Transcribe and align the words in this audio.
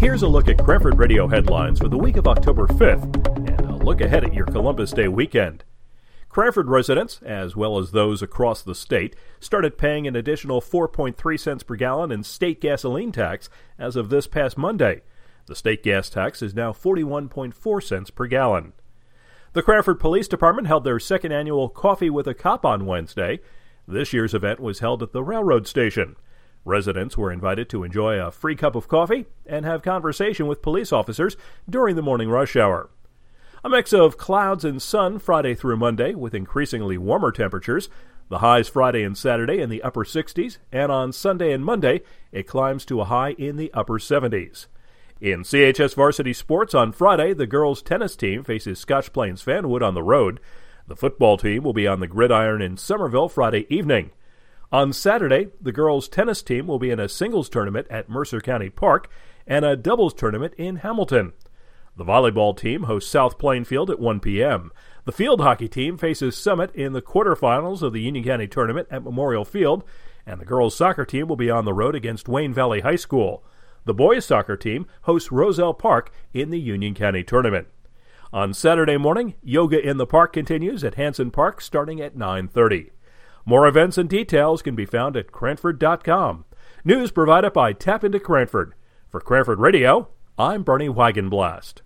Here's 0.00 0.22
a 0.22 0.28
look 0.28 0.46
at 0.46 0.62
Cranford 0.62 0.96
Radio 0.96 1.26
headlines 1.26 1.80
for 1.80 1.88
the 1.88 1.98
week 1.98 2.16
of 2.16 2.28
October 2.28 2.68
5th 2.68 3.26
and 3.48 3.68
a 3.68 3.84
look 3.84 4.00
ahead 4.00 4.22
at 4.22 4.32
your 4.32 4.46
Columbus 4.46 4.92
Day 4.92 5.08
weekend. 5.08 5.64
Cranford 6.28 6.68
residents, 6.68 7.20
as 7.22 7.56
well 7.56 7.78
as 7.78 7.90
those 7.90 8.22
across 8.22 8.62
the 8.62 8.76
state, 8.76 9.16
started 9.40 9.76
paying 9.76 10.06
an 10.06 10.14
additional 10.14 10.60
4.3 10.60 11.40
cents 11.40 11.64
per 11.64 11.74
gallon 11.74 12.12
in 12.12 12.22
state 12.22 12.60
gasoline 12.60 13.10
tax 13.10 13.50
as 13.76 13.96
of 13.96 14.08
this 14.08 14.28
past 14.28 14.56
Monday. 14.56 15.02
The 15.46 15.56
state 15.56 15.82
gas 15.82 16.08
tax 16.08 16.42
is 16.42 16.54
now 16.54 16.72
41.4 16.72 17.82
cents 17.82 18.10
per 18.10 18.28
gallon. 18.28 18.74
The 19.52 19.62
Cranford 19.62 19.98
Police 19.98 20.28
Department 20.28 20.68
held 20.68 20.84
their 20.84 21.00
second 21.00 21.32
annual 21.32 21.68
Coffee 21.68 22.10
with 22.10 22.28
a 22.28 22.34
Cop 22.34 22.64
on 22.64 22.86
Wednesday. 22.86 23.40
This 23.88 24.12
year's 24.12 24.32
event 24.32 24.60
was 24.60 24.78
held 24.78 25.02
at 25.02 25.12
the 25.12 25.24
railroad 25.24 25.66
station. 25.66 26.14
Residents 26.68 27.16
were 27.16 27.32
invited 27.32 27.70
to 27.70 27.82
enjoy 27.82 28.20
a 28.20 28.30
free 28.30 28.54
cup 28.54 28.74
of 28.74 28.88
coffee 28.88 29.24
and 29.46 29.64
have 29.64 29.80
conversation 29.80 30.46
with 30.46 30.60
police 30.60 30.92
officers 30.92 31.34
during 31.68 31.96
the 31.96 32.02
morning 32.02 32.28
rush 32.28 32.56
hour. 32.56 32.90
A 33.64 33.70
mix 33.70 33.94
of 33.94 34.18
clouds 34.18 34.66
and 34.66 34.80
sun 34.80 35.18
Friday 35.18 35.54
through 35.54 35.78
Monday 35.78 36.14
with 36.14 36.34
increasingly 36.34 36.98
warmer 36.98 37.32
temperatures. 37.32 37.88
The 38.28 38.40
highs 38.40 38.68
Friday 38.68 39.02
and 39.02 39.16
Saturday 39.16 39.62
in 39.62 39.70
the 39.70 39.82
upper 39.82 40.04
60s, 40.04 40.58
and 40.70 40.92
on 40.92 41.10
Sunday 41.12 41.52
and 41.54 41.64
Monday 41.64 42.02
it 42.32 42.46
climbs 42.46 42.84
to 42.84 43.00
a 43.00 43.06
high 43.06 43.30
in 43.38 43.56
the 43.56 43.72
upper 43.72 43.98
70s. 43.98 44.66
In 45.22 45.44
CHS 45.44 45.94
varsity 45.94 46.34
sports 46.34 46.74
on 46.74 46.92
Friday, 46.92 47.32
the 47.32 47.46
girls' 47.46 47.80
tennis 47.80 48.14
team 48.14 48.44
faces 48.44 48.78
Scotch 48.78 49.14
Plains 49.14 49.40
Fanwood 49.40 49.82
on 49.82 49.94
the 49.94 50.02
road. 50.02 50.38
The 50.86 50.96
football 50.96 51.38
team 51.38 51.62
will 51.62 51.72
be 51.72 51.86
on 51.86 52.00
the 52.00 52.06
gridiron 52.06 52.60
in 52.60 52.76
Somerville 52.76 53.30
Friday 53.30 53.66
evening. 53.74 54.10
On 54.70 54.92
Saturday, 54.92 55.48
the 55.62 55.72
girls' 55.72 56.08
tennis 56.08 56.42
team 56.42 56.66
will 56.66 56.78
be 56.78 56.90
in 56.90 57.00
a 57.00 57.08
singles 57.08 57.48
tournament 57.48 57.86
at 57.88 58.10
Mercer 58.10 58.40
County 58.40 58.68
Park 58.68 59.10
and 59.46 59.64
a 59.64 59.76
doubles 59.76 60.12
tournament 60.12 60.52
in 60.58 60.76
Hamilton. 60.76 61.32
The 61.96 62.04
volleyball 62.04 62.54
team 62.54 62.82
hosts 62.82 63.10
South 63.10 63.38
Plainfield 63.38 63.88
at 63.88 63.98
1 63.98 64.20
p.m. 64.20 64.70
The 65.06 65.12
field 65.12 65.40
hockey 65.40 65.68
team 65.68 65.96
faces 65.96 66.36
Summit 66.36 66.70
in 66.74 66.92
the 66.92 67.00
quarterfinals 67.00 67.80
of 67.80 67.94
the 67.94 68.02
Union 68.02 68.22
County 68.22 68.46
tournament 68.46 68.88
at 68.90 69.02
Memorial 69.02 69.46
Field, 69.46 69.84
and 70.26 70.38
the 70.38 70.44
girls' 70.44 70.76
soccer 70.76 71.06
team 71.06 71.28
will 71.28 71.36
be 71.36 71.50
on 71.50 71.64
the 71.64 71.72
road 71.72 71.94
against 71.94 72.28
Wayne 72.28 72.52
Valley 72.52 72.80
High 72.80 72.96
School. 72.96 73.42
The 73.86 73.94
boys' 73.94 74.26
soccer 74.26 74.56
team 74.58 74.86
hosts 75.02 75.32
Roselle 75.32 75.72
Park 75.72 76.12
in 76.34 76.50
the 76.50 76.60
Union 76.60 76.92
County 76.92 77.24
tournament. 77.24 77.68
On 78.34 78.52
Saturday 78.52 78.98
morning, 78.98 79.34
yoga 79.42 79.80
in 79.80 79.96
the 79.96 80.06
park 80.06 80.34
continues 80.34 80.84
at 80.84 80.96
Hanson 80.96 81.30
Park 81.30 81.62
starting 81.62 82.02
at 82.02 82.18
9:30. 82.18 82.90
More 83.48 83.66
events 83.66 83.96
and 83.96 84.10
details 84.10 84.60
can 84.60 84.74
be 84.74 84.84
found 84.84 85.16
at 85.16 85.32
Cranford.com. 85.32 86.44
News 86.84 87.10
provided 87.10 87.54
by 87.54 87.72
TAPinto 87.72 88.22
Cranford. 88.22 88.74
For 89.08 89.22
Cranford 89.22 89.58
Radio, 89.58 90.08
I'm 90.36 90.62
Bernie 90.62 90.90
Wagenblast. 90.90 91.72